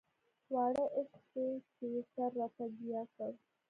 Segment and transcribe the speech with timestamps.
[0.53, 3.31] واړه عشق دی چې يې سر راته ګياه کړ